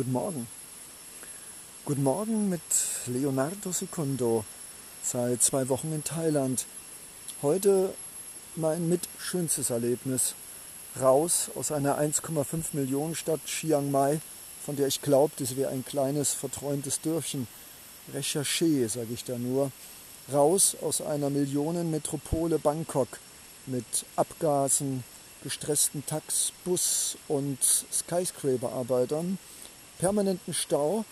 Guten 0.00 0.12
Morgen. 0.12 0.46
Guten 1.84 2.02
Morgen 2.02 2.48
mit 2.48 2.62
Leonardo 3.04 3.70
Secundo. 3.70 4.46
Seit 5.02 5.42
zwei 5.42 5.68
Wochen 5.68 5.92
in 5.92 6.02
Thailand. 6.02 6.64
Heute 7.42 7.92
mein 8.56 8.88
mitschönstes 8.88 9.68
Erlebnis. 9.68 10.34
Raus 10.98 11.50
aus 11.54 11.70
einer 11.70 12.00
1,5 12.00 12.68
Millionen 12.72 13.14
Stadt 13.14 13.44
Chiang 13.44 13.90
Mai, 13.90 14.22
von 14.64 14.74
der 14.74 14.86
ich 14.86 15.02
glaubte, 15.02 15.44
sie 15.44 15.58
wäre 15.58 15.70
ein 15.70 15.84
kleines, 15.84 16.32
verträumtes 16.32 17.02
Dörfchen. 17.02 17.46
Recherché, 18.14 18.88
sage 18.88 19.12
ich 19.12 19.24
da 19.24 19.36
nur. 19.36 19.70
Raus 20.32 20.78
aus 20.80 21.02
einer 21.02 21.28
Millionenmetropole 21.28 22.58
Bangkok 22.58 23.18
mit 23.66 24.06
Abgasen, 24.16 25.04
gestressten 25.42 26.06
Tax, 26.06 26.54
Bus 26.64 27.18
und 27.28 27.58
Skyscraper-Arbeitern 27.62 29.36
permanenten 30.00 30.54
Stau 30.54 31.04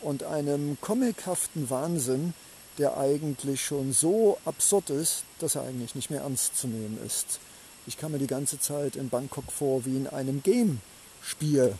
und 0.00 0.22
einem 0.22 0.78
comichaften 0.80 1.68
Wahnsinn, 1.68 2.32
der 2.78 2.96
eigentlich 2.96 3.64
schon 3.64 3.92
so 3.92 4.38
absurd 4.44 4.90
ist, 4.90 5.24
dass 5.40 5.56
er 5.56 5.62
eigentlich 5.62 5.96
nicht 5.96 6.10
mehr 6.10 6.20
ernst 6.20 6.56
zu 6.56 6.68
nehmen 6.68 6.98
ist. 7.04 7.40
Ich 7.88 7.98
kam 7.98 8.12
mir 8.12 8.18
die 8.18 8.28
ganze 8.28 8.60
Zeit 8.60 8.94
in 8.94 9.08
Bangkok 9.08 9.50
vor 9.50 9.84
wie 9.84 9.96
in 9.96 10.06
einem 10.06 10.44
Game-Spiel, 10.44 11.74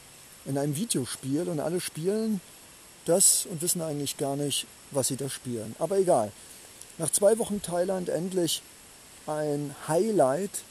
in 0.44 0.58
einem 0.58 0.74
Videospiel 0.74 1.48
und 1.48 1.60
alle 1.60 1.80
spielen 1.80 2.40
das 3.04 3.46
und 3.46 3.62
wissen 3.62 3.80
eigentlich 3.80 4.16
gar 4.16 4.34
nicht, 4.34 4.66
was 4.90 5.06
sie 5.06 5.16
da 5.16 5.28
spielen. 5.28 5.76
Aber 5.78 5.98
egal. 5.98 6.32
Nach 6.98 7.10
zwei 7.10 7.38
Wochen 7.38 7.62
Thailand 7.62 8.08
endlich 8.08 8.62
ein 9.28 9.74
Highlight. 9.86 10.62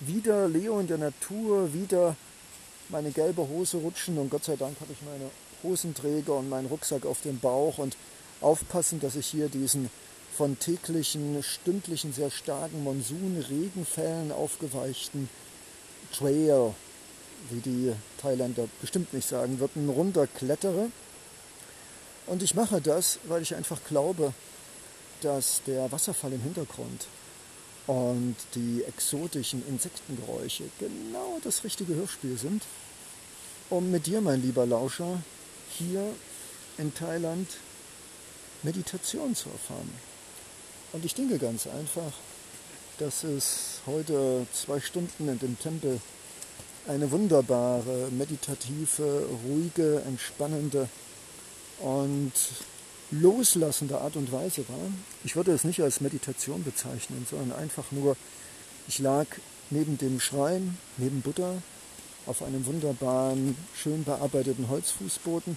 Wieder 0.00 0.46
Leo 0.46 0.78
in 0.78 0.88
der 0.88 0.98
Natur, 0.98 1.72
wieder 1.72 2.16
meine 2.88 3.10
gelbe 3.10 3.46
Hose 3.48 3.78
rutschen 3.78 4.18
und 4.18 4.30
Gott 4.30 4.44
sei 4.44 4.56
Dank 4.56 4.80
habe 4.80 4.92
ich 4.92 5.02
meine 5.02 5.30
Hosenträger 5.62 6.34
und 6.36 6.48
meinen 6.48 6.66
Rucksack 6.66 7.04
auf 7.04 7.20
dem 7.22 7.38
Bauch 7.38 7.78
und 7.78 7.96
aufpassen, 8.40 9.00
dass 9.00 9.16
ich 9.16 9.26
hier 9.26 9.48
diesen 9.48 9.90
von 10.36 10.58
täglichen, 10.58 11.42
stündlichen, 11.42 12.12
sehr 12.12 12.30
starken 12.30 12.84
Monsun-Regenfällen 12.84 14.30
aufgeweichten 14.30 15.28
Trail, 16.16 16.74
wie 17.50 17.60
die 17.60 17.92
Thailänder 18.20 18.68
bestimmt 18.80 19.12
nicht 19.12 19.28
sagen 19.28 19.58
würden, 19.58 19.88
runterklettere. 19.88 20.90
Und 22.26 22.42
ich 22.42 22.54
mache 22.54 22.80
das, 22.80 23.18
weil 23.24 23.42
ich 23.42 23.54
einfach 23.54 23.80
glaube, 23.88 24.32
dass 25.22 25.62
der 25.66 25.90
Wasserfall 25.90 26.32
im 26.32 26.42
Hintergrund 26.42 27.06
und 27.88 28.36
die 28.54 28.84
exotischen 28.86 29.66
Insektengeräusche 29.66 30.64
genau 30.78 31.40
das 31.42 31.64
richtige 31.64 31.94
Hörspiel 31.94 32.36
sind, 32.36 32.62
um 33.70 33.90
mit 33.90 34.06
dir, 34.06 34.20
mein 34.20 34.42
lieber 34.42 34.66
Lauscher, 34.66 35.22
hier 35.78 36.04
in 36.76 36.94
Thailand 36.94 37.48
Meditation 38.62 39.34
zu 39.34 39.48
erfahren. 39.48 39.90
Und 40.92 41.04
ich 41.04 41.14
denke 41.14 41.38
ganz 41.38 41.66
einfach, 41.66 42.12
dass 42.98 43.24
es 43.24 43.80
heute 43.86 44.46
zwei 44.52 44.80
Stunden 44.80 45.28
in 45.28 45.38
dem 45.38 45.58
Tempel 45.58 46.00
eine 46.86 47.10
wunderbare, 47.10 48.08
meditative, 48.10 49.26
ruhige, 49.46 50.02
entspannende 50.06 50.88
und 51.78 52.32
loslassende 53.10 54.00
Art 54.00 54.16
und 54.16 54.32
Weise 54.32 54.68
war. 54.68 54.90
Ich 55.24 55.36
würde 55.36 55.52
es 55.52 55.64
nicht 55.64 55.82
als 55.82 56.00
Meditation 56.00 56.62
bezeichnen, 56.64 57.26
sondern 57.28 57.58
einfach 57.58 57.90
nur, 57.90 58.16
ich 58.86 58.98
lag 58.98 59.26
neben 59.70 59.98
dem 59.98 60.20
Schrein, 60.20 60.76
neben 60.96 61.22
Buddha, 61.22 61.62
auf 62.26 62.42
einem 62.42 62.66
wunderbaren, 62.66 63.56
schön 63.74 64.04
bearbeiteten 64.04 64.68
Holzfußboden. 64.68 65.56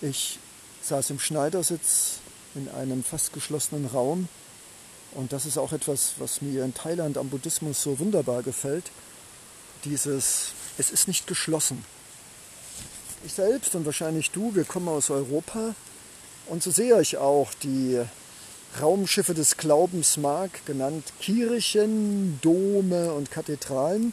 Ich 0.00 0.38
saß 0.82 1.10
im 1.10 1.20
Schneidersitz 1.20 2.18
in 2.54 2.68
einem 2.68 3.04
fast 3.04 3.32
geschlossenen 3.32 3.86
Raum 3.86 4.28
und 5.14 5.32
das 5.32 5.46
ist 5.46 5.58
auch 5.58 5.72
etwas, 5.72 6.14
was 6.18 6.42
mir 6.42 6.64
in 6.64 6.74
Thailand 6.74 7.18
am 7.18 7.28
Buddhismus 7.28 7.82
so 7.82 7.98
wunderbar 7.98 8.42
gefällt. 8.42 8.90
Dieses, 9.84 10.52
es 10.78 10.90
ist 10.90 11.06
nicht 11.06 11.26
geschlossen. 11.26 11.84
Ich 13.24 13.34
selbst 13.34 13.74
und 13.74 13.84
wahrscheinlich 13.84 14.30
du, 14.30 14.54
wir 14.54 14.64
kommen 14.64 14.88
aus 14.88 15.10
Europa 15.10 15.74
und 16.48 16.62
so 16.62 16.70
sehe 16.70 17.00
ich 17.00 17.16
auch 17.16 17.52
die 17.62 18.00
Raumschiffe 18.80 19.34
des 19.34 19.56
Glaubens 19.56 20.16
mag, 20.16 20.64
genannt 20.64 21.04
Kirchen, 21.20 22.38
Dome 22.42 23.12
und 23.12 23.30
Kathedralen. 23.30 24.12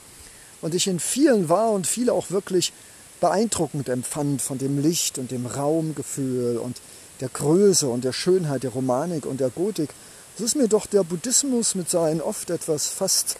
Und 0.61 0.75
ich 0.75 0.87
in 0.87 0.99
vielen 0.99 1.47
war 1.47 1.71
und 1.71 1.87
viele 1.87 2.11
auch 2.11 2.31
wirklich 2.31 2.73
beeindruckend 3.21 3.89
empfand 3.89 4.41
von 4.41 4.57
dem 4.57 4.81
Licht 4.81 5.17
und 5.17 5.31
dem 5.31 5.45
Raumgefühl 5.45 6.57
und 6.57 6.77
der 7.21 7.29
Größe 7.29 7.87
und 7.87 8.03
der 8.03 8.13
Schönheit 8.13 8.63
der 8.63 8.71
Romanik 8.71 9.25
und 9.25 9.39
der 9.39 9.49
Gotik. 9.49 9.89
So 10.37 10.45
ist 10.45 10.55
mir 10.55 10.67
doch 10.67 10.85
der 10.85 11.03
Buddhismus 11.03 11.75
mit 11.75 11.89
seinen 11.89 12.21
oft 12.21 12.49
etwas 12.49 12.87
fast 12.87 13.37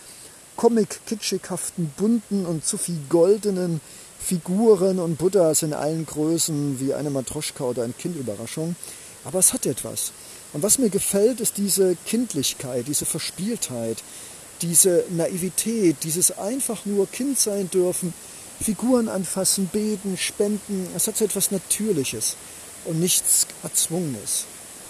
comic-kitschighaften, 0.58 1.94
bunten 1.98 2.46
und 2.46 2.66
zu 2.66 2.78
viel 2.78 3.00
goldenen 3.08 3.80
Figuren 4.20 5.00
und 5.00 5.18
Buddhas 5.18 5.64
in 5.64 5.74
allen 5.74 6.06
Größen 6.06 6.80
wie 6.80 6.94
eine 6.94 7.10
Matroschka 7.10 7.64
oder 7.64 7.84
ein 7.84 7.96
Kindüberraschung. 7.98 8.76
Aber 9.24 9.40
es 9.40 9.54
hat 9.54 9.66
etwas. 9.66 10.12
Und 10.54 10.64
was 10.64 10.78
mir 10.78 10.90
gefällt, 10.90 11.40
ist 11.40 11.58
diese 11.58 11.96
Kindlichkeit, 12.06 12.88
diese 12.88 13.06
Verspieltheit, 13.06 13.98
diese 14.62 15.06
Naivität, 15.10 15.98
dieses 16.04 16.38
einfach 16.38 16.86
nur 16.86 17.08
Kind 17.08 17.40
sein 17.40 17.70
dürfen, 17.70 18.14
Figuren 18.62 19.08
anfassen, 19.08 19.70
beten, 19.72 20.18
spenden. 20.18 20.88
Es 20.96 21.08
hat 21.08 21.18
so 21.18 21.26
etwas 21.26 21.52
Natürliches 21.52 22.36
und 22.86 23.00
nichts 23.00 23.48
Erzwungenes. 23.64 24.46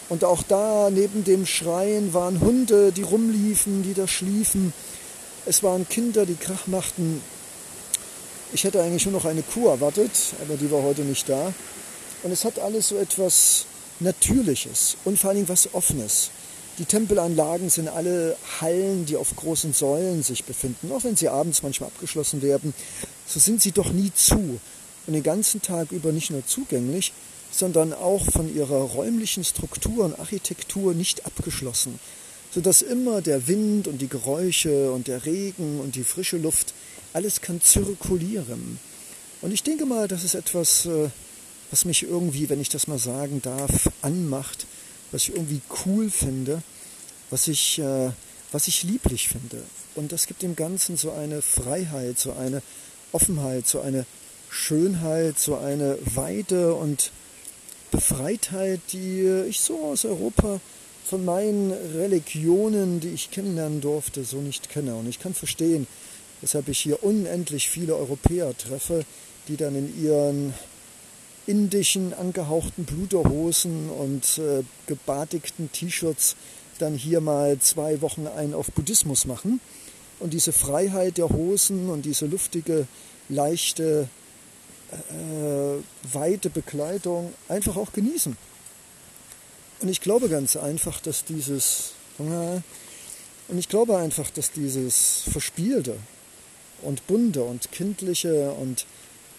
Und 0.10 0.24
auch 0.24 0.42
da 0.42 0.90
neben 0.90 1.24
dem 1.24 1.46
Schreien 1.46 2.14
waren 2.14 2.40
Hunde, 2.40 2.92
die 2.92 3.04
rumliefen, 3.04 3.84
die 3.84 3.94
da 3.94 4.08
schliefen. 4.08 4.74
Es 5.46 5.62
waren 5.62 5.88
Kinder, 5.88 6.26
die 6.26 6.36
Krach 6.36 6.66
machten. 6.66 7.22
Ich 8.52 8.64
hätte 8.64 8.82
eigentlich 8.82 9.06
nur 9.06 9.14
noch 9.14 9.26
eine 9.26 9.44
Kuh 9.44 9.68
erwartet, 9.68 10.12
aber 10.42 10.58
die 10.58 10.72
war 10.72 10.82
heute 10.82 11.02
nicht 11.02 11.30
da. 11.30 11.54
Und 12.24 12.32
es 12.32 12.44
hat 12.44 12.58
alles 12.58 12.88
so 12.88 12.98
etwas 12.98 13.66
Natürliches 14.00 14.98
und 15.06 15.20
vor 15.20 15.30
allem 15.30 15.48
was 15.48 15.74
Offenes. 15.74 16.32
Die 16.80 16.86
Tempelanlagen 16.86 17.70
sind 17.70 17.90
alle 17.90 18.38
Hallen, 18.60 19.06
die 19.06 19.18
auf 19.18 19.36
großen 19.36 19.74
Säulen 19.74 20.24
sich 20.24 20.46
befinden. 20.46 20.92
Auch 20.92 21.04
wenn 21.04 21.16
sie 21.16 21.30
abends 21.30 21.62
manchmal 21.62 21.90
abgeschlossen 21.90 22.42
werden, 22.42 22.74
so 23.28 23.40
sind 23.40 23.62
sie 23.62 23.72
doch 23.72 23.92
nie 23.92 24.12
zu. 24.16 24.60
Und 25.06 25.14
den 25.14 25.24
ganzen 25.24 25.62
Tag 25.62 25.92
über 25.92 26.12
nicht 26.12 26.32
nur 26.32 26.46
zugänglich, 26.48 27.14
sondern 27.52 27.94
auch 27.94 28.26
von 28.32 28.54
ihrer 28.54 28.82
räumlichen 28.82 29.44
Struktur 29.44 30.06
und 30.06 30.20
Architektur 30.20 30.94
nicht 30.94 31.26
abgeschlossen, 31.26 32.00
sodass 32.54 32.82
immer 32.82 33.22
der 33.22 33.48
Wind 33.48 33.88
und 33.88 34.00
die 34.00 34.08
Geräusche 34.08 34.92
und 34.92 35.08
der 35.08 35.26
Regen 35.26 35.80
und 35.80 35.96
die 35.96 36.04
frische 36.04 36.38
Luft, 36.38 36.74
alles 37.14 37.42
kann 37.42 37.62
zirkulieren. 37.62 38.80
Und 39.42 39.52
ich 39.52 39.64
denke 39.64 39.86
mal, 39.86 40.08
das 40.08 40.24
ist 40.24 40.36
etwas, 40.36 40.86
äh, 40.86 41.10
was 41.72 41.86
mich 41.86 42.04
irgendwie, 42.04 42.50
wenn 42.50 42.62
ich 42.62 42.70
das 42.70 42.88
mal 42.88 43.00
sagen 43.00 43.42
darf, 43.42 43.90
anmacht, 44.02 44.66
was 45.12 45.24
ich 45.24 45.36
irgendwie 45.36 45.62
cool 45.86 46.10
finde, 46.10 46.62
was 47.30 47.48
ich, 47.48 47.80
äh, 47.80 48.12
was 48.52 48.68
ich 48.68 48.84
lieblich 48.84 49.30
finde. 49.30 49.64
Und 49.96 50.12
das 50.12 50.28
gibt 50.28 50.42
dem 50.42 50.56
Ganzen 50.56 50.98
so 50.98 51.12
eine 51.12 51.42
Freiheit, 51.42 52.20
so 52.20 52.34
eine 52.34 52.62
Offenheit, 53.12 53.68
so 53.68 53.82
eine 53.82 54.06
Schönheit, 54.50 55.40
so 55.40 55.58
eine 55.58 55.98
Weite 56.16 56.74
und 56.74 57.12
Befreitheit, 57.92 58.82
die 58.92 59.46
ich 59.48 59.60
so 59.60 59.84
aus 59.86 60.06
Europa 60.06 60.60
von 61.06 61.26
meinen 61.26 61.72
Religionen, 61.72 63.00
die 63.00 63.10
ich 63.10 63.32
kennenlernen 63.32 63.82
durfte, 63.82 64.24
so 64.24 64.38
nicht 64.38 64.70
kenne. 64.70 64.96
Und 64.96 65.08
ich 65.08 65.20
kann 65.20 65.34
verstehen, 65.34 65.88
weshalb 66.42 66.68
ich 66.70 66.80
hier 66.80 67.04
unendlich 67.04 67.70
viele 67.70 67.96
Europäer 67.96 68.58
treffe, 68.58 69.06
die 69.48 69.58
dann 69.58 69.76
in 69.76 70.04
ihren 70.04 70.54
indischen 71.48 72.14
angehauchten 72.14 72.86
Bluterhosen 72.86 73.90
und 73.90 74.38
äh, 74.38 74.64
gebadigten 74.86 75.72
T-Shirts 75.72 76.36
dann 76.78 76.96
hier 76.96 77.22
mal 77.22 77.58
zwei 77.60 78.02
Wochen 78.02 78.28
ein 78.28 78.54
auf 78.54 78.72
Buddhismus 78.72 79.26
machen 79.26 79.60
und 80.20 80.34
diese 80.34 80.52
Freiheit 80.54 81.18
der 81.18 81.30
Hosen 81.30 81.90
und 81.90 82.04
diese 82.04 82.26
luftige, 82.26 82.88
leichte, 83.30 84.08
äh, 84.92 86.14
weite 86.14 86.50
Bekleidung 86.50 87.34
einfach 87.48 87.78
auch 87.78 87.94
genießen. 87.94 88.38
Und 89.82 89.90
ich 89.90 90.02
glaube 90.02 90.30
ganz 90.30 90.56
einfach, 90.56 91.00
dass 91.02 91.24
dieses, 91.24 91.94
und 92.18 93.58
ich 93.58 93.70
glaube 93.70 93.98
einfach, 93.98 94.30
dass 94.30 94.52
dieses 94.52 95.24
Verspielte 95.32 95.96
und 96.84 97.06
bunte 97.08 97.44
und 97.44 97.72
kindliche 97.72 98.52
und 98.52 98.86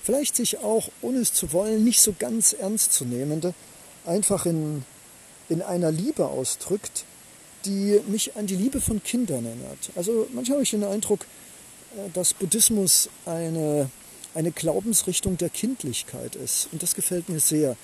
vielleicht 0.02 0.36
sich 0.36 0.58
auch, 0.58 0.88
ohne 1.02 1.18
es 1.18 1.32
zu 1.32 1.52
wollen, 1.52 1.84
nicht 1.84 2.00
so 2.00 2.14
ganz 2.18 2.52
ernst 2.52 2.92
zu 2.92 3.04
nehmende, 3.04 3.54
einfach 4.06 4.46
in, 4.46 4.84
in 5.48 5.62
einer 5.62 5.90
Liebe 5.90 6.26
ausdrückt, 6.26 7.04
die 7.64 8.00
mich 8.08 8.36
an 8.36 8.46
die 8.46 8.56
Liebe 8.56 8.80
von 8.80 9.02
Kindern 9.02 9.44
erinnert. 9.44 9.90
Also 9.94 10.26
manchmal 10.32 10.56
habe 10.56 10.62
ich 10.62 10.70
den 10.70 10.84
Eindruck, 10.84 11.26
äh, 11.96 12.10
dass 12.12 12.32
Buddhismus 12.32 13.10
eine 13.26 13.90
eine 14.34 14.52
Glaubensrichtung 14.52 15.36
der 15.36 15.48
Kindlichkeit 15.48 16.36
ist. 16.36 16.68
Und 16.72 16.82
das 16.82 16.94
gefällt 16.94 17.28
mir 17.28 17.40
sehr, 17.40 17.76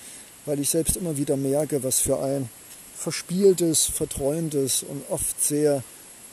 weil 0.45 0.59
ich 0.59 0.69
selbst 0.69 0.97
immer 0.97 1.17
wieder 1.17 1.37
merke, 1.37 1.83
was 1.83 1.99
für 1.99 2.21
ein 2.21 2.49
verspieltes, 2.95 3.85
vertreuendes 3.85 4.83
und 4.83 5.03
oft 5.09 5.41
sehr 5.43 5.83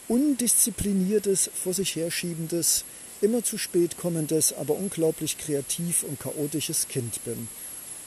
undiszipliniertes, 0.08 1.50
vor 1.62 1.74
sich 1.74 1.96
herschiebendes, 1.96 2.84
immer 3.24 3.42
zu 3.42 3.58
spät 3.58 3.96
kommendes, 3.96 4.52
aber 4.52 4.74
unglaublich 4.74 5.38
kreativ 5.38 6.02
und 6.02 6.20
chaotisches 6.20 6.88
Kind 6.88 7.24
bin. 7.24 7.48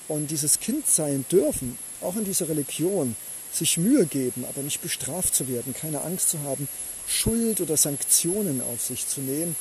Und 0.07 0.31
dieses 0.31 0.59
Kind 0.59 0.87
sein 0.87 1.25
dürfen, 1.31 1.77
auch 2.01 2.15
in 2.15 2.23
dieser 2.23 2.47
Religion, 2.47 3.15
sich 3.51 3.77
Mühe 3.77 4.05
geben, 4.05 4.45
aber 4.47 4.61
nicht 4.61 4.81
bestraft 4.81 5.33
zu 5.33 5.47
werden, 5.47 5.73
keine 5.73 6.01
Angst 6.01 6.29
zu 6.29 6.41
haben, 6.43 6.67
Schuld 7.07 7.61
oder 7.61 7.77
Sanktionen 7.77 8.61
auf 8.61 8.81
sich 8.81 9.07
zu 9.07 9.21
nehmen, 9.21 9.55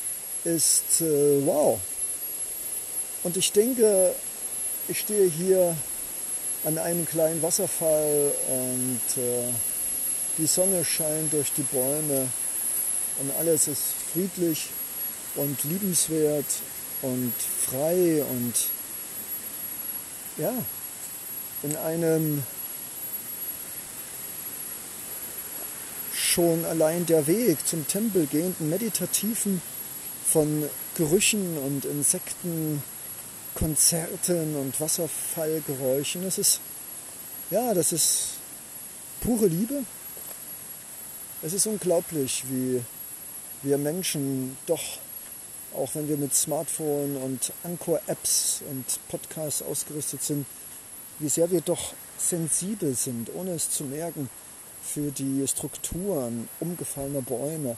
ist 0.45 1.01
äh, 1.01 1.47
wow. 1.47 1.81
Und 3.23 3.37
ich 3.37 3.53
denke, 3.53 4.15
ich 4.89 5.01
stehe 5.01 5.29
hier 5.29 5.77
an 6.65 6.79
einem 6.79 7.07
kleinen 7.07 7.43
Wasserfall 7.43 8.33
und 8.49 9.23
äh, 9.23 9.49
die 10.39 10.47
Sonne 10.47 10.85
scheint 10.85 11.33
durch 11.33 11.53
die 11.57 11.63
Bäume 11.63 12.29
und 13.21 13.31
alles 13.39 13.69
ist 13.69 13.83
friedlich 14.13 14.69
und 15.37 15.63
liebenswert 15.65 16.47
und 17.03 17.33
frei 17.67 18.25
und 18.25 18.55
ja, 20.39 20.53
in 21.63 21.77
einem 21.77 22.43
schon 26.15 26.65
allein 26.67 27.07
der 27.07 27.27
Weg 27.27 27.67
zum 27.67 27.87
Tempel 27.89 28.27
gehenden 28.27 28.69
meditativen 28.69 29.63
von 30.27 30.69
Gerüchen 30.95 31.57
und 31.59 31.85
Insekten, 31.85 32.83
Konzerten 33.55 34.57
und 34.57 34.79
Wasserfallgeräuschen. 34.81 36.25
Das 36.25 36.37
ist, 36.37 36.61
ja, 37.51 37.73
das 37.73 37.93
ist 37.93 38.29
pure 39.21 39.47
Liebe. 39.47 39.83
Es 41.43 41.53
ist 41.53 41.67
unglaublich, 41.67 42.45
wie 42.51 42.83
wir 43.63 43.79
Menschen 43.79 44.57
doch 44.67 44.99
auch 45.77 45.95
wenn 45.95 46.09
wir 46.09 46.17
mit 46.17 46.35
Smartphone 46.35 47.17
und 47.17 47.53
Anchor-Apps 47.63 48.63
und 48.71 48.85
Podcasts 49.09 49.63
ausgerüstet 49.63 50.23
sind, 50.23 50.47
wie 51.19 51.29
sehr 51.29 51.51
wir 51.51 51.61
doch 51.61 51.95
sensibel 52.19 52.95
sind, 52.95 53.31
ohne 53.35 53.53
es 53.53 53.71
zu 53.71 53.85
merken, 53.85 54.29
für 54.83 55.11
die 55.11 55.47
Strukturen 55.47 56.49
umgefallener 56.61 57.23
Bäume, 57.23 57.77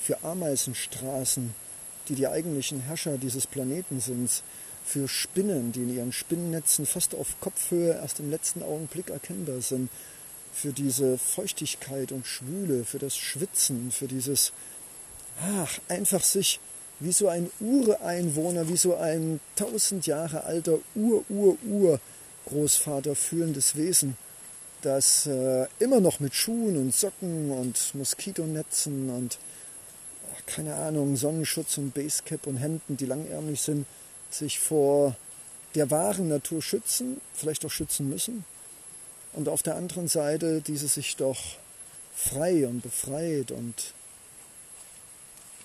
für 0.00 0.22
Ameisenstraßen, 0.22 1.54
die 2.08 2.14
die 2.14 2.26
eigentlichen 2.26 2.80
Herrscher 2.80 3.18
dieses 3.18 3.46
Planeten 3.46 4.00
sind, 4.00 4.42
für 4.84 5.08
Spinnen, 5.08 5.72
die 5.72 5.82
in 5.82 5.96
ihren 5.96 6.12
Spinnennetzen 6.12 6.86
fast 6.86 7.14
auf 7.14 7.40
Kopfhöhe 7.40 7.94
erst 7.94 8.20
im 8.20 8.30
letzten 8.30 8.62
Augenblick 8.62 9.10
erkennbar 9.10 9.60
sind, 9.60 9.90
für 10.52 10.72
diese 10.72 11.18
Feuchtigkeit 11.18 12.12
und 12.12 12.26
Schwüle, 12.26 12.84
für 12.84 12.98
das 12.98 13.16
Schwitzen, 13.16 13.90
für 13.90 14.08
dieses, 14.08 14.52
ach, 15.40 15.78
einfach 15.88 16.22
sich 16.22 16.60
wie 17.02 17.12
so 17.12 17.28
ein 17.28 17.50
Ureinwohner, 17.60 18.68
wie 18.68 18.76
so 18.76 18.96
ein 18.96 19.40
tausend 19.56 20.06
Jahre 20.06 20.44
alter 20.44 20.78
Ur-Ur-Ur-Großvater 20.94 23.16
fühlendes 23.16 23.76
Wesen, 23.76 24.18
das 24.82 25.26
äh, 25.26 25.66
immer 25.78 26.00
noch 26.00 26.20
mit 26.20 26.34
Schuhen 26.34 26.76
und 26.76 26.94
Socken 26.94 27.50
und 27.50 27.94
Moskitonetzen 27.94 29.08
und 29.10 29.38
ach, 30.32 30.42
keine 30.46 30.76
Ahnung, 30.76 31.16
Sonnenschutz 31.16 31.78
und 31.78 31.92
Basecap 31.92 32.46
und 32.46 32.58
Hemden, 32.58 32.96
die 32.96 33.06
langärmlich 33.06 33.60
sind, 33.60 33.86
sich 34.30 34.60
vor 34.60 35.16
der 35.74 35.90
wahren 35.90 36.28
Natur 36.28 36.62
schützen, 36.62 37.20
vielleicht 37.34 37.64
auch 37.64 37.70
schützen 37.70 38.08
müssen. 38.08 38.44
Und 39.32 39.48
auf 39.48 39.62
der 39.62 39.76
anderen 39.76 40.08
Seite 40.08 40.60
diese 40.60 40.88
sich 40.88 41.16
doch 41.16 41.38
frei 42.14 42.66
und 42.66 42.82
befreit 42.82 43.50
und 43.50 43.74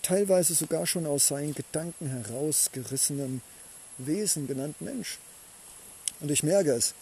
teilweise 0.07 0.55
sogar 0.55 0.87
schon 0.87 1.05
aus 1.05 1.27
seinen 1.27 1.53
Gedanken 1.53 2.07
herausgerissenen 2.07 3.41
Wesen 3.97 4.47
genannt 4.47 4.79
Mensch. 4.79 5.17
Und 6.21 6.31
ich 6.31 6.43
merke 6.43 6.71
es, 6.71 6.93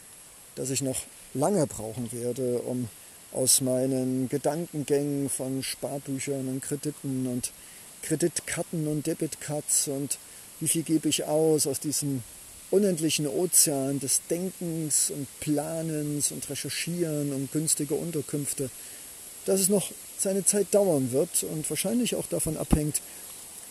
dass 0.56 0.70
ich 0.70 0.82
noch 0.82 1.02
lange 1.32 1.66
brauchen 1.68 2.10
werde, 2.10 2.58
um 2.58 2.88
aus 3.32 3.60
meinen 3.60 4.28
Gedankengängen 4.28 5.30
von 5.30 5.62
Sparbüchern 5.62 6.48
und 6.48 6.62
Krediten 6.62 7.28
und 7.28 7.52
Kreditkarten 8.02 8.88
und 8.88 9.06
Debitcards 9.06 9.88
und 9.88 10.18
wie 10.58 10.68
viel 10.68 10.82
gebe 10.82 11.08
ich 11.08 11.24
aus 11.24 11.66
aus 11.66 11.80
diesem 11.80 12.22
unendlichen 12.70 13.28
Ozean 13.28 14.00
des 14.00 14.22
Denkens 14.28 15.10
und 15.10 15.28
Planens 15.38 16.32
und 16.32 16.48
Recherchieren 16.50 17.32
und 17.32 17.52
günstige 17.52 17.94
Unterkünfte, 17.94 18.70
dass 19.44 19.60
es 19.60 19.68
noch 19.68 19.92
seine 20.18 20.44
Zeit 20.44 20.68
dauern 20.72 21.12
wird 21.12 21.44
und 21.44 21.68
wahrscheinlich 21.68 22.14
auch 22.14 22.26
davon 22.26 22.56
abhängt, 22.56 23.00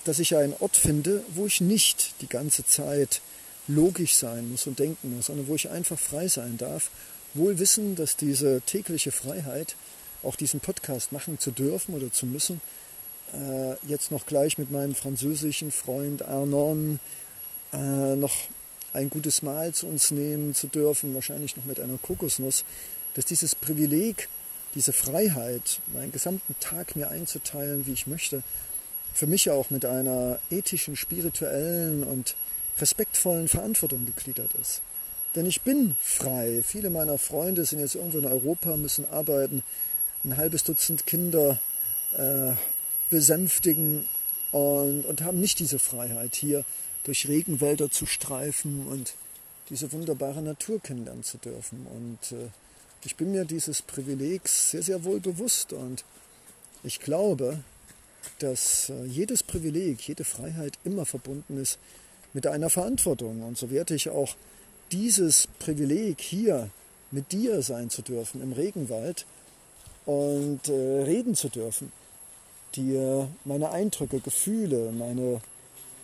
dass 0.03 0.19
ich 0.19 0.36
einen 0.36 0.53
Ort 0.59 0.77
finde, 0.77 1.24
wo 1.33 1.45
ich 1.45 1.62
nicht 1.62 2.13
die 2.21 2.27
ganze 2.27 2.65
Zeit 2.65 3.21
logisch 3.68 4.15
sein 4.15 4.51
muss 4.51 4.68
und 4.68 4.80
denken 4.80 5.15
muss, 5.15 5.27
sondern 5.27 5.47
wo 5.47 5.56
ich 5.56 5.69
einfach 5.69 5.97
frei 5.97 6.27
sein 6.27 6.57
darf, 6.57 6.92
wohl 7.33 7.59
wissen, 7.59 7.95
dass 7.95 8.15
diese 8.15 8.62
tägliche 8.62 9.12
Freiheit, 9.12 9.75
auch 10.24 10.36
diesen 10.36 10.59
Podcast 10.59 11.12
machen 11.12 11.39
zu 11.39 11.51
dürfen 11.51 11.94
oder 11.94 12.12
zu 12.12 12.25
müssen, 12.25 12.62
äh, 13.33 13.75
jetzt 13.88 14.12
noch 14.12 14.25
gleich 14.25 14.57
mit 14.57 14.71
meinem 14.71 14.95
französischen 14.95 15.71
Freund 15.71 16.21
Arnon 16.24 17.00
äh, 17.74 18.15
noch 18.15 18.33
ein 18.94 19.09
gutes 19.09 19.42
Mahl 19.42 19.74
zu 19.74 19.88
uns 19.88 20.12
nehmen 20.12 20.56
zu 20.56 20.68
dürfen, 20.68 21.13
wahrscheinlich 21.13 21.57
noch 21.57 21.65
mit 21.65 21.80
einer 21.80 21.97
Kokosnuss, 21.97 22.63
dass 23.15 23.25
dieses 23.25 23.56
Privileg 23.56 24.30
diese 24.75 24.94
Freiheit, 24.94 25.80
meinen 25.94 26.12
gesamten 26.12 26.56
Tag 26.60 26.95
mir 26.95 27.10
einzuteilen, 27.10 27.88
wie 27.88 27.94
ich 27.94 28.07
möchte, 28.07 28.44
für 29.13 29.27
mich 29.27 29.50
auch 29.50 29.69
mit 29.69 29.86
einer 29.86 30.39
ethischen, 30.51 30.98
spirituellen 30.98 32.04
und 32.04 32.36
respektvollen 32.80 33.48
Verantwortung 33.48 34.06
gegliedert 34.06 34.51
ist. 34.62 34.81
Denn 35.36 35.45
ich 35.45 35.62
bin 35.62 35.95
frei. 36.01 36.62
Viele 36.66 36.89
meiner 36.89 37.18
Freunde 37.18 37.66
sind 37.66 37.80
jetzt 37.80 37.95
irgendwo 37.95 38.18
in 38.18 38.25
Europa, 38.25 38.75
müssen 38.75 39.07
arbeiten, 39.10 39.63
ein 40.24 40.38
halbes 40.38 40.63
Dutzend 40.63 41.06
Kinder 41.06 41.60
äh, 42.13 42.54
besänftigen 43.10 44.06
und, 44.51 45.06
und 45.06 45.21
haben 45.21 45.39
nicht 45.39 45.60
diese 45.60 45.80
Freiheit, 45.80 46.36
hier 46.36 46.66
durch 47.04 47.28
Regenwälder 47.28 47.92
zu 47.92 48.06
streifen 48.06 48.88
und 48.88 49.13
diese 49.69 49.92
wunderbare 49.92 50.42
Natur 50.42 50.80
kennenlernen 50.81 51.24
zu 51.24 51.38
dürfen. 51.38 51.85
Und 51.88 52.38
äh, 52.38 52.49
ich 53.06 53.16
bin 53.16 53.31
mir 53.31 53.45
dieses 53.45 53.81
Privilegs 53.81 54.71
sehr, 54.71 54.81
sehr 54.81 55.04
wohl 55.04 55.19
bewusst 55.19 55.74
und 55.74 56.04
ich 56.83 57.00
glaube, 57.00 57.59
dass 58.40 58.90
äh, 58.90 59.06
jedes 59.06 59.44
Privileg, 59.44 60.02
jede 60.07 60.24
Freiheit 60.24 60.74
immer 60.83 61.06
verbunden 61.06 61.62
ist 61.62 61.78
mit 62.33 62.47
einer 62.47 62.69
Verantwortung. 62.69 63.44
Und 63.44 63.57
so 63.57 63.69
werde 63.69 63.95
ich 63.95 64.09
auch 64.09 64.35
dieses 64.92 65.47
Privileg 65.59 66.19
hier 66.19 66.69
mit 67.12 67.31
dir 67.31 67.62
sein 67.62 67.90
zu 67.90 68.02
dürfen 68.02 68.42
im 68.42 68.52
Regenwald 68.52 69.26
und 70.06 70.68
äh, 70.68 71.04
reden 71.04 71.35
zu 71.35 71.50
dürfen, 71.50 71.92
dir 72.76 73.30
meine 73.45 73.71
Eindrücke, 73.71 74.19
Gefühle, 74.19 74.92
meine, 74.92 75.42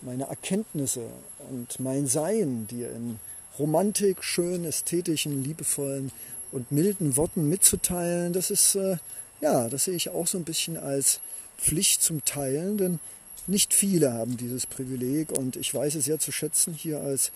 meine 0.02 0.26
Erkenntnisse 0.26 1.06
und 1.50 1.80
mein 1.80 2.08
Sein 2.08 2.68
dir 2.68 2.92
in 2.92 3.20
Romantik, 3.60 4.24
schön, 4.24 4.66
ästhetischen, 4.66 5.44
liebevollen 5.44 6.12
und 6.52 6.72
milden 6.72 7.18
Worten 7.18 7.48
mitzuteilen, 7.50 8.34
das 8.34 8.52
ist, 8.52 8.76
äh, 8.76 8.98
ja, 9.42 9.70
das 9.70 9.86
sehe 9.86 9.96
ich 9.96 10.10
auch 10.10 10.28
so 10.28 10.38
ein 10.38 10.44
bisschen 10.44 10.78
als 10.78 11.20
Pflicht 11.58 12.02
zum 12.02 12.26
Teilen, 12.26 12.78
denn 12.78 13.00
nicht 13.48 13.74
viele 13.74 14.14
haben 14.14 14.38
dieses 14.38 14.66
Privileg 14.66 15.32
und 15.32 15.56
ich 15.56 15.74
weiß 15.74 15.96
es 15.96 16.06
sehr 16.06 16.20
zu 16.20 16.32
schätzen, 16.32 16.74
hier 16.74 17.02
als 17.02 17.32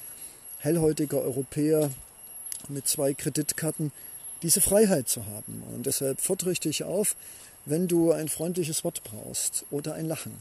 hellhäutiger 0.60 1.22
Europäer 1.22 1.90
mit 2.70 2.88
zwei 2.88 3.14
Kreditkarten 3.14 3.92
diese 4.42 4.62
Freiheit 4.62 5.10
zu 5.10 5.26
haben. 5.26 5.64
Und 5.74 5.86
deshalb 5.86 6.22
fordere 6.22 6.52
ich 6.52 6.60
dich 6.60 6.84
auf, 6.84 7.16
wenn 7.66 7.88
du 7.88 8.12
ein 8.12 8.30
freundliches 8.30 8.84
Wort 8.84 9.04
brauchst 9.04 9.66
oder 9.72 9.96
ein 9.96 10.06
Lachen 10.06 10.34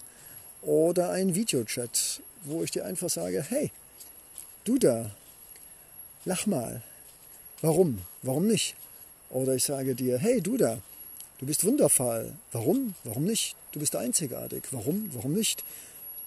oder 0.63 1.11
ein 1.11 1.35
Videochat, 1.35 2.21
wo 2.45 2.63
ich 2.63 2.71
dir 2.71 2.85
einfach 2.85 3.09
sage, 3.09 3.45
hey, 3.49 3.71
du 4.65 4.79
da, 4.79 5.11
lach 6.25 6.47
mal, 6.47 6.83
Warum? 7.65 8.03
Warum 8.21 8.47
nicht? 8.47 8.75
Oder 9.31 9.55
ich 9.55 9.65
sage 9.65 9.95
dir, 9.95 10.19
hey 10.19 10.43
du 10.43 10.59
da, 10.59 10.83
du 11.39 11.47
bist 11.47 11.65
wundervoll. 11.65 12.35
Warum? 12.53 12.95
Warum 13.05 13.25
nicht? 13.25 13.57
Du 13.73 13.81
bist 13.81 13.97
einzigartig. 13.97 14.65
Warum? 14.71 15.09
Warum 15.15 15.33
nicht? 15.33 15.65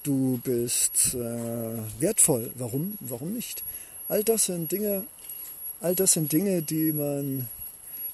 Du 0.02 0.40
bist 0.44 1.14
äh, 1.14 2.02
wertvoll. 2.02 2.50
Warum? 2.56 2.98
Warum 3.02 3.34
nicht? 3.34 3.64
All 4.10 4.24
das 4.24 4.46
sind 4.46 4.72
Dinge, 4.72 5.06
all 5.80 5.94
das 5.94 6.14
sind 6.14 6.34
Dinge, 6.34 6.64
die 6.64 6.92
man 6.92 7.48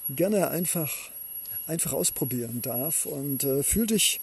gerne 0.10 0.50
einfach, 0.50 0.92
einfach 1.65 1.94
ausprobieren 1.94 2.62
darf. 2.62 3.06
Und 3.06 3.46
äh, 3.46 3.63
fühl 3.63 3.88
dich, 3.88 4.20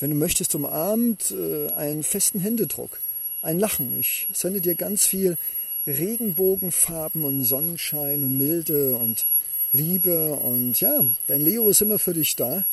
wenn 0.00 0.10
du 0.10 0.16
möchtest, 0.16 0.56
umarmt, 0.56 1.30
äh, 1.30 1.70
einen 1.74 2.02
festen 2.02 2.40
Händedruck 2.40 2.98
ein 3.42 3.60
Lachen. 3.60 3.96
Ich 4.00 4.26
sende 4.32 4.60
dir 4.60 4.74
ganz 4.74 5.06
viel 5.06 5.38
Regenbogenfarben 5.86 7.24
und 7.24 7.44
Sonnenschein 7.44 8.22
und 8.22 8.38
Milde 8.38 8.96
und 8.96 9.26
Liebe. 9.72 10.34
Und 10.34 10.80
ja, 10.80 11.04
dein 11.26 11.42
Leo 11.42 11.68
ist 11.68 11.82
immer 11.82 11.98
für 11.98 12.14
dich 12.14 12.36
da. 12.36 12.64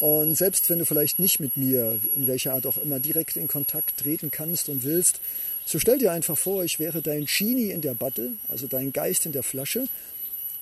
Und 0.00 0.34
selbst 0.34 0.68
wenn 0.68 0.80
du 0.80 0.84
vielleicht 0.84 1.18
nicht 1.18 1.38
mit 1.38 1.56
mir, 1.56 1.98
in 2.16 2.26
welcher 2.26 2.54
Art 2.54 2.66
auch 2.66 2.76
immer, 2.78 2.98
direkt 2.98 3.36
in 3.36 3.46
Kontakt 3.46 3.98
treten 3.98 4.30
kannst 4.30 4.68
und 4.68 4.82
willst, 4.82 5.20
so 5.64 5.78
stell 5.78 5.98
dir 5.98 6.10
einfach 6.10 6.36
vor, 6.36 6.64
ich 6.64 6.80
wäre 6.80 7.02
dein 7.02 7.26
Genie 7.26 7.70
in 7.70 7.82
der 7.82 7.94
Battle, 7.94 8.32
also 8.48 8.66
dein 8.66 8.92
Geist 8.92 9.26
in 9.26 9.32
der 9.32 9.44
Flasche. 9.44 9.86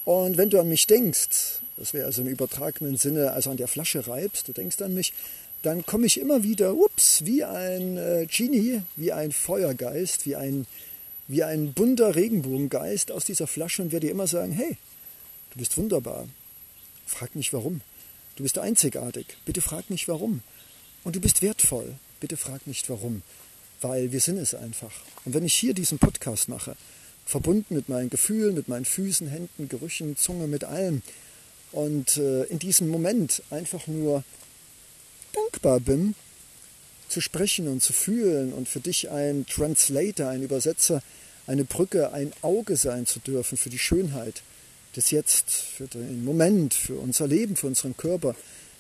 Und 0.04 0.36
wenn 0.36 0.50
du 0.50 0.60
an 0.60 0.68
mich 0.68 0.86
denkst, 0.86 1.60
das 1.76 1.94
wäre 1.94 2.04
also 2.04 2.20
im 2.20 2.28
übertragenen 2.28 2.96
Sinne, 2.96 3.32
also 3.32 3.50
an 3.50 3.56
der 3.56 3.68
Flasche 3.68 4.06
reibst, 4.06 4.48
du 4.48 4.52
denkst 4.52 4.82
an 4.82 4.92
mich, 4.92 5.14
dann 5.62 5.84
komme 5.84 6.06
ich 6.06 6.20
immer 6.20 6.42
wieder, 6.42 6.74
ups, 6.74 7.24
wie 7.24 7.44
ein 7.44 7.96
äh, 7.96 8.26
Genie, 8.26 8.82
wie 8.96 9.12
ein 9.12 9.32
Feuergeist, 9.32 10.26
wie 10.26 10.36
ein, 10.36 10.66
wie 11.30 11.44
ein 11.44 11.74
bunter 11.74 12.16
Regenbogengeist 12.16 13.12
aus 13.12 13.24
dieser 13.24 13.46
Flasche 13.46 13.82
und 13.82 13.92
werde 13.92 14.08
dir 14.08 14.12
immer 14.12 14.26
sagen, 14.26 14.50
hey, 14.50 14.76
du 15.52 15.58
bist 15.58 15.76
wunderbar. 15.78 16.26
Frag 17.06 17.36
nicht 17.36 17.52
warum. 17.52 17.82
Du 18.34 18.42
bist 18.42 18.58
einzigartig. 18.58 19.26
Bitte 19.44 19.60
frag 19.60 19.90
nicht 19.90 20.08
warum. 20.08 20.42
Und 21.04 21.14
du 21.14 21.20
bist 21.20 21.40
wertvoll. 21.40 21.94
Bitte 22.18 22.36
frag 22.36 22.66
nicht 22.66 22.90
warum. 22.90 23.22
Weil 23.80 24.10
wir 24.10 24.20
sind 24.20 24.38
es 24.38 24.56
einfach. 24.56 24.90
Und 25.24 25.32
wenn 25.34 25.44
ich 25.44 25.54
hier 25.54 25.72
diesen 25.72 26.00
Podcast 26.00 26.48
mache, 26.48 26.74
verbunden 27.24 27.76
mit 27.76 27.88
meinen 27.88 28.10
Gefühlen, 28.10 28.56
mit 28.56 28.66
meinen 28.66 28.84
Füßen, 28.84 29.28
Händen, 29.28 29.68
Gerüchen, 29.68 30.16
Zunge, 30.16 30.48
mit 30.48 30.64
allem, 30.64 31.00
und 31.70 32.16
äh, 32.16 32.42
in 32.46 32.58
diesem 32.58 32.88
Moment 32.88 33.40
einfach 33.50 33.86
nur 33.86 34.24
dankbar 35.32 35.78
bin, 35.78 36.16
zu 37.10 37.20
sprechen 37.20 37.68
und 37.68 37.82
zu 37.82 37.92
fühlen 37.92 38.52
und 38.52 38.68
für 38.68 38.80
dich 38.80 39.10
ein 39.10 39.46
Translator, 39.46 40.28
ein 40.28 40.42
Übersetzer, 40.42 41.02
eine 41.46 41.64
Brücke, 41.64 42.12
ein 42.12 42.32
Auge 42.42 42.76
sein 42.76 43.06
zu 43.06 43.18
dürfen 43.18 43.58
für 43.58 43.70
die 43.70 43.78
Schönheit 43.78 44.42
des 44.96 45.10
Jetzt, 45.10 45.50
für 45.50 45.86
den 45.86 46.24
Moment, 46.24 46.74
für 46.74 46.94
unser 46.94 47.26
Leben, 47.26 47.56
für 47.56 47.66
unseren 47.66 47.96
Körper, 47.96 48.34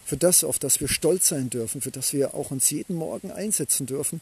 für 0.04 0.16
das, 0.16 0.44
auf 0.44 0.58
das 0.58 0.80
wir 0.80 0.88
stolz 0.88 1.28
sein 1.28 1.50
dürfen, 1.50 1.80
für 1.80 1.90
das 1.90 2.12
wir 2.12 2.34
auch 2.34 2.50
uns 2.50 2.70
jeden 2.70 2.96
Morgen 2.96 3.30
einsetzen 3.30 3.86
dürfen, 3.86 4.20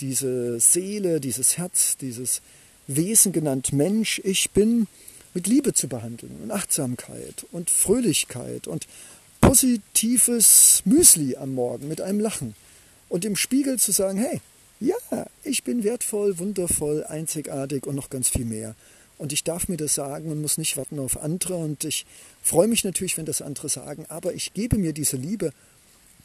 diese 0.00 0.60
Seele, 0.60 1.20
dieses 1.20 1.58
Herz, 1.58 1.96
dieses 1.96 2.42
Wesen 2.86 3.32
genannt 3.32 3.72
Mensch, 3.72 4.20
ich 4.24 4.50
bin, 4.50 4.86
mit 5.34 5.46
Liebe 5.46 5.74
zu 5.74 5.88
behandeln 5.88 6.38
und 6.42 6.50
Achtsamkeit 6.50 7.46
und 7.52 7.68
Fröhlichkeit 7.68 8.66
und 8.66 8.86
positives 9.42 10.82
Müsli 10.86 11.36
am 11.36 11.54
Morgen 11.54 11.88
mit 11.88 12.00
einem 12.00 12.20
Lachen 12.20 12.54
und 13.08 13.24
im 13.24 13.36
Spiegel 13.36 13.78
zu 13.78 13.92
sagen, 13.92 14.18
hey, 14.18 14.40
ja, 14.80 14.96
ich 15.42 15.64
bin 15.64 15.84
wertvoll, 15.84 16.38
wundervoll, 16.38 17.04
einzigartig 17.04 17.86
und 17.86 17.94
noch 17.94 18.10
ganz 18.10 18.28
viel 18.28 18.44
mehr. 18.44 18.74
Und 19.18 19.32
ich 19.32 19.44
darf 19.44 19.68
mir 19.68 19.78
das 19.78 19.94
sagen 19.94 20.30
und 20.30 20.42
muss 20.42 20.58
nicht 20.58 20.76
warten 20.76 20.98
auf 20.98 21.16
andere. 21.22 21.56
Und 21.56 21.84
ich 21.84 22.04
freue 22.42 22.68
mich 22.68 22.84
natürlich, 22.84 23.16
wenn 23.16 23.24
das 23.24 23.40
andere 23.40 23.68
sagen, 23.68 24.04
aber 24.08 24.34
ich 24.34 24.52
gebe 24.52 24.76
mir 24.76 24.92
diese 24.92 25.16
Liebe, 25.16 25.52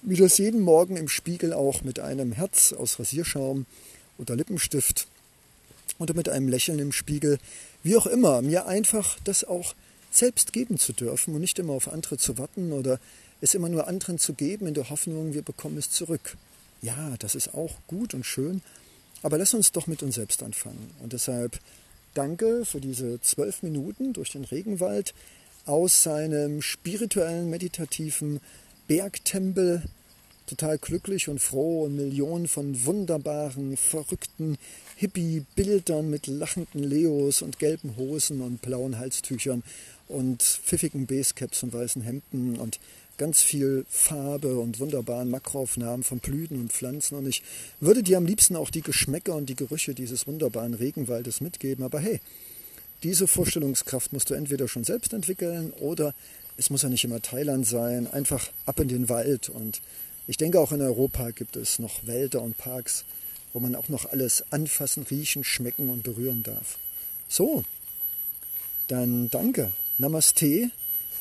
wie 0.01 0.17
das 0.17 0.37
jeden 0.37 0.61
Morgen 0.61 0.97
im 0.97 1.07
Spiegel 1.07 1.53
auch 1.53 1.83
mit 1.83 1.99
einem 1.99 2.33
Herz 2.33 2.73
aus 2.73 2.99
Rasierschaum 2.99 3.65
oder 4.17 4.35
Lippenstift 4.35 5.07
oder 5.99 6.13
mit 6.13 6.27
einem 6.27 6.49
Lächeln 6.49 6.79
im 6.79 6.91
Spiegel, 6.91 7.37
wie 7.83 7.95
auch 7.95 8.07
immer, 8.07 8.41
mir 8.41 8.65
einfach 8.65 9.17
das 9.23 9.43
auch 9.43 9.75
selbst 10.11 10.51
geben 10.51 10.77
zu 10.77 10.91
dürfen 10.91 11.33
und 11.33 11.41
nicht 11.41 11.59
immer 11.59 11.73
auf 11.73 11.87
andere 11.87 12.17
zu 12.17 12.37
warten 12.37 12.73
oder 12.73 12.99
es 13.39 13.53
immer 13.53 13.69
nur 13.69 13.87
anderen 13.87 14.19
zu 14.19 14.33
geben 14.33 14.67
in 14.67 14.73
der 14.73 14.89
Hoffnung, 14.89 15.33
wir 15.33 15.41
bekommen 15.41 15.77
es 15.77 15.89
zurück. 15.89 16.35
Ja, 16.81 17.15
das 17.19 17.35
ist 17.35 17.53
auch 17.53 17.71
gut 17.87 18.13
und 18.13 18.25
schön, 18.25 18.61
aber 19.21 19.37
lass 19.37 19.53
uns 19.53 19.71
doch 19.71 19.87
mit 19.87 20.01
uns 20.01 20.15
selbst 20.15 20.41
anfangen. 20.41 20.91
Und 20.99 21.13
deshalb 21.13 21.59
danke 22.13 22.65
für 22.65 22.81
diese 22.81 23.21
zwölf 23.21 23.61
Minuten 23.61 24.13
durch 24.13 24.31
den 24.31 24.45
Regenwald 24.45 25.13
aus 25.65 26.01
seinem 26.03 26.61
spirituellen, 26.61 27.49
meditativen 27.49 28.39
Bergtempel 28.87 29.83
total 30.51 30.77
glücklich 30.77 31.29
und 31.29 31.39
froh 31.39 31.83
und 31.83 31.95
Millionen 31.95 32.47
von 32.47 32.85
wunderbaren, 32.85 33.77
verrückten 33.77 34.57
Hippie-Bildern 34.97 36.09
mit 36.09 36.27
lachenden 36.27 36.83
Leos 36.83 37.41
und 37.41 37.57
gelben 37.57 37.95
Hosen 37.95 38.41
und 38.41 38.61
blauen 38.61 38.99
Halstüchern 38.99 39.63
und 40.09 40.43
pfiffigen 40.43 41.07
Basecaps 41.07 41.63
und 41.63 41.73
weißen 41.73 42.01
Hemden 42.01 42.57
und 42.57 42.79
ganz 43.17 43.41
viel 43.41 43.85
Farbe 43.89 44.59
und 44.59 44.79
wunderbaren 44.79 45.29
Makroaufnahmen 45.29 46.03
von 46.03 46.19
Blüten 46.19 46.59
und 46.59 46.73
Pflanzen. 46.73 47.15
Und 47.15 47.27
ich 47.27 47.43
würde 47.79 48.03
dir 48.03 48.17
am 48.17 48.25
liebsten 48.25 48.57
auch 48.57 48.69
die 48.69 48.81
Geschmäcker 48.81 49.35
und 49.35 49.47
die 49.47 49.55
Gerüche 49.55 49.93
dieses 49.93 50.27
wunderbaren 50.27 50.73
Regenwaldes 50.73 51.39
mitgeben. 51.39 51.85
Aber 51.85 51.99
hey, 51.99 52.19
diese 53.03 53.27
Vorstellungskraft 53.27 54.11
musst 54.11 54.29
du 54.29 54.33
entweder 54.33 54.67
schon 54.67 54.83
selbst 54.83 55.13
entwickeln 55.13 55.71
oder 55.79 56.13
es 56.57 56.69
muss 56.69 56.81
ja 56.81 56.89
nicht 56.89 57.05
immer 57.05 57.21
Thailand 57.21 57.65
sein. 57.65 58.07
Einfach 58.11 58.49
ab 58.65 58.79
in 58.79 58.89
den 58.89 59.07
Wald. 59.07 59.49
Und 59.49 59.81
ich 60.31 60.37
denke, 60.37 60.61
auch 60.61 60.71
in 60.71 60.81
Europa 60.81 61.31
gibt 61.31 61.57
es 61.57 61.77
noch 61.77 62.07
Wälder 62.07 62.41
und 62.41 62.57
Parks, 62.57 63.03
wo 63.51 63.59
man 63.59 63.75
auch 63.75 63.89
noch 63.89 64.05
alles 64.05 64.45
anfassen, 64.49 65.03
riechen, 65.03 65.43
schmecken 65.43 65.89
und 65.89 66.03
berühren 66.03 66.41
darf. 66.41 66.77
So, 67.27 67.63
dann 68.87 69.29
danke 69.29 69.73
Namaste. 69.97 70.71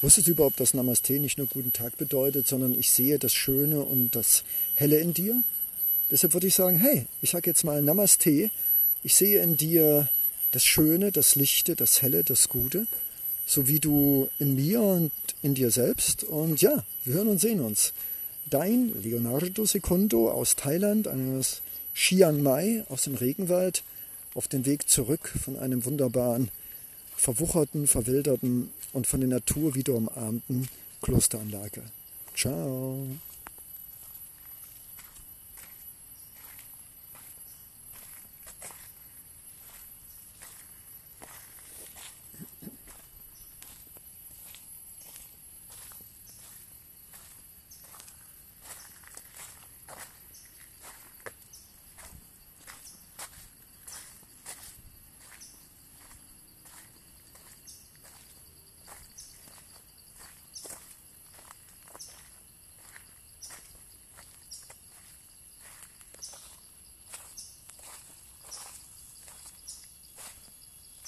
Wusstest 0.00 0.28
du 0.28 0.30
überhaupt, 0.30 0.60
dass 0.60 0.74
Namaste 0.74 1.18
nicht 1.18 1.38
nur 1.38 1.48
guten 1.48 1.72
Tag 1.72 1.98
bedeutet, 1.98 2.46
sondern 2.46 2.72
ich 2.78 2.92
sehe 2.92 3.18
das 3.18 3.34
Schöne 3.34 3.82
und 3.82 4.14
das 4.14 4.44
Helle 4.76 4.98
in 5.00 5.12
dir? 5.12 5.42
Deshalb 6.10 6.32
würde 6.32 6.46
ich 6.46 6.54
sagen, 6.54 6.78
hey, 6.78 7.06
ich 7.20 7.30
sage 7.30 7.50
jetzt 7.50 7.64
mal 7.64 7.82
Namaste. 7.82 8.50
Ich 9.02 9.16
sehe 9.16 9.42
in 9.42 9.56
dir 9.56 10.08
das 10.52 10.64
Schöne, 10.64 11.10
das 11.10 11.34
Lichte, 11.34 11.74
das 11.74 12.00
Helle, 12.00 12.22
das 12.22 12.48
Gute, 12.48 12.86
so 13.44 13.66
wie 13.66 13.80
du 13.80 14.28
in 14.38 14.54
mir 14.54 14.80
und 14.80 15.10
in 15.42 15.54
dir 15.54 15.72
selbst. 15.72 16.22
Und 16.22 16.62
ja, 16.62 16.84
wir 17.04 17.14
hören 17.14 17.28
und 17.28 17.40
sehen 17.40 17.60
uns. 17.60 17.92
Dein 18.50 19.00
Leonardo 19.00 19.64
Secundo 19.64 20.28
aus 20.28 20.56
Thailand, 20.56 21.06
eines 21.06 21.62
Chiang 21.94 22.42
Mai 22.42 22.84
aus 22.88 23.02
dem 23.02 23.14
Regenwald, 23.14 23.84
auf 24.34 24.48
den 24.48 24.66
Weg 24.66 24.88
zurück 24.88 25.32
von 25.44 25.56
einem 25.56 25.84
wunderbaren 25.84 26.50
verwucherten, 27.16 27.86
verwilderten 27.86 28.70
und 28.92 29.06
von 29.06 29.20
der 29.20 29.28
Natur 29.28 29.76
wieder 29.76 29.94
umarmten 29.94 30.68
Klosteranlage. 31.00 31.82
Ciao. 32.34 33.06